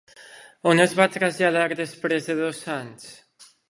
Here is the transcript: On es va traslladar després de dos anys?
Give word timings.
On 0.71 0.81
es 0.85 0.95
va 1.01 1.07
traslladar 1.17 1.69
després 1.85 2.31
de 2.31 2.41
dos 2.45 2.67
anys? 2.83 3.11